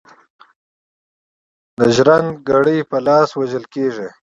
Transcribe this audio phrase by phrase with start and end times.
[1.77, 4.07] د ژرند ګړي په لاس وژل کیږي.